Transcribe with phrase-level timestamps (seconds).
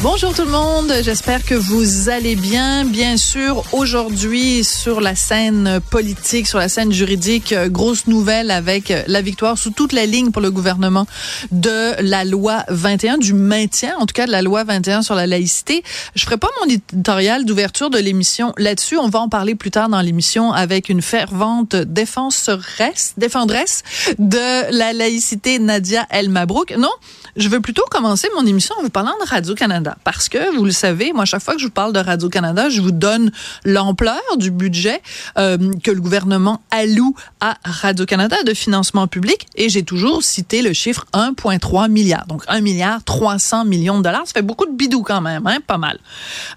[0.00, 2.84] Bonjour tout le monde, j'espère que vous allez bien.
[2.84, 8.92] Bien sûr, aujourd'hui sur la scène politique, sur la scène juridique, euh, grosse nouvelle avec
[8.92, 11.08] euh, la victoire sous toute la ligne pour le gouvernement
[11.50, 15.26] de la loi 21, du maintien en tout cas de la loi 21 sur la
[15.26, 15.82] laïcité.
[16.14, 19.88] Je ferai pas mon éditorial d'ouverture de l'émission là-dessus, on va en parler plus tard
[19.88, 23.82] dans l'émission avec une fervente défenseresse, défendresse
[24.20, 26.76] de la laïcité Nadia El Mabrouk.
[26.78, 26.92] Non,
[27.34, 29.87] je veux plutôt commencer mon émission en vous parlant de Radio-Canada.
[30.04, 32.80] Parce que, vous le savez, moi, chaque fois que je vous parle de Radio-Canada, je
[32.80, 33.30] vous donne
[33.64, 35.02] l'ampleur du budget
[35.38, 39.46] euh, que le gouvernement alloue à Radio-Canada de financement public.
[39.56, 42.26] Et j'ai toujours cité le chiffre 1,3 milliard.
[42.26, 44.26] Donc, 1 milliard 300 millions de dollars.
[44.26, 45.58] Ça fait beaucoup de bidou quand même, hein?
[45.66, 45.98] Pas mal.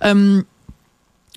[0.04, 0.42] Euh,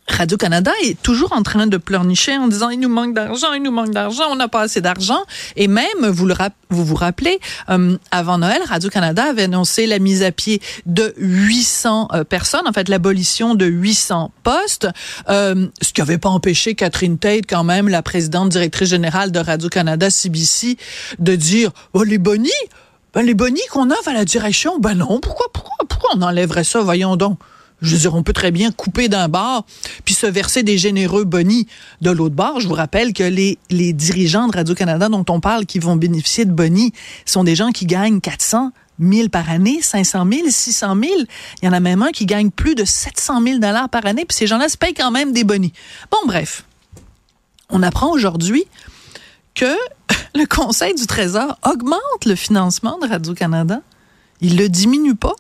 [0.09, 3.71] Radio-Canada est toujours en train de pleurnicher en disant il nous manque d'argent, il nous
[3.71, 5.23] manque d'argent, on n'a pas assez d'argent.
[5.57, 6.35] Et même, vous le
[6.69, 7.39] vous, vous rappelez,
[7.71, 12.73] euh, avant Noël, Radio-Canada avait annoncé la mise à pied de 800 euh, personnes, en
[12.73, 14.89] fait l'abolition de 800 postes,
[15.29, 19.39] euh, ce qui n'avait pas empêché Catherine Tate, quand même, la présidente directrice générale de
[19.39, 20.77] Radio-Canada CBC,
[21.19, 22.51] de dire oh, les bonnies,
[23.15, 26.65] ben, les bonnies qu'on offre à la direction, ben non, pourquoi, pourquoi, pourquoi on enlèverait
[26.65, 27.39] ça, voyons donc?
[27.85, 29.65] Je veux dire, on peut très bien couper d'un bar
[30.05, 31.67] puis se verser des généreux bonnies
[32.01, 32.61] de l'autre bar.
[32.61, 33.59] Je vous rappelle que les,
[33.93, 36.93] dirigeants de Radio-Canada dont on parle qui vont bénéficier de bonnies
[37.27, 41.13] sont des gens qui gagnent 400 000 par année, 500 000, 600 000.
[41.63, 44.25] Il y en a même un qui gagne plus de 700 000 dollars par année,
[44.25, 45.73] puis ces gens-là se payent quand même des bonnies.
[46.11, 46.65] Bon, bref.
[47.71, 48.65] On apprend aujourd'hui
[49.55, 49.77] que
[50.35, 53.81] le Conseil du Trésor augmente le financement de Radio-Canada.
[54.41, 55.35] Il le diminue pas.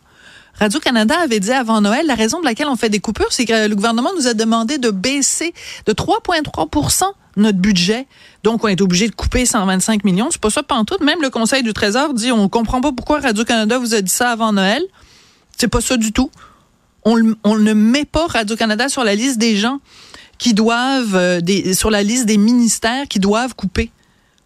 [0.58, 3.68] Radio-Canada avait dit avant Noël, la raison de laquelle on fait des coupures, c'est que
[3.68, 5.52] le gouvernement nous a demandé de baisser
[5.86, 7.04] de 3,3%
[7.36, 8.06] notre budget.
[8.42, 10.28] Donc, on est obligé de couper 125 millions.
[10.30, 11.00] C'est pas ça pantoute.
[11.00, 14.30] Même le Conseil du Trésor dit, on comprend pas pourquoi Radio-Canada vous a dit ça
[14.30, 14.82] avant Noël.
[15.56, 16.30] C'est pas ça du tout.
[17.04, 19.80] On, ne met pas Radio-Canada sur la liste des gens
[20.38, 21.40] qui doivent, euh,
[21.74, 23.90] sur la liste des ministères qui doivent couper.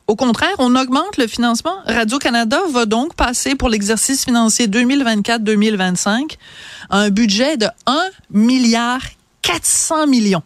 [0.09, 1.75] Au contraire, on augmente le financement.
[1.85, 6.39] Radio-Canada va donc passer pour l'exercice financier 2024-2025
[6.89, 9.03] un budget de 1 milliard
[9.43, 10.43] 400 millions.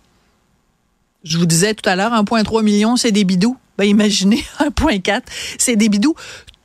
[1.23, 3.57] Je vous disais tout à l'heure, 1,3 million, c'est des bidous.
[3.79, 5.23] Ben, imaginez, 1,4,
[5.59, 6.17] c'est des bidous.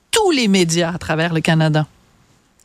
[0.09, 1.85] Tous les médias à travers le Canada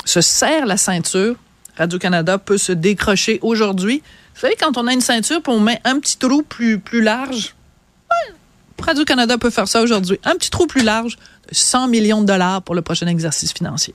[0.06, 1.36] se serrent la ceinture.
[1.76, 4.02] Radio-Canada peut se décrocher aujourd'hui.
[4.34, 7.54] Vous savez, quand on a une ceinture, on met un petit trou plus, plus large,
[8.82, 10.18] Radio-Canada peut faire ça aujourd'hui.
[10.24, 11.16] Un petit trou plus large,
[11.50, 13.94] 100 millions de dollars pour le prochain exercice financier.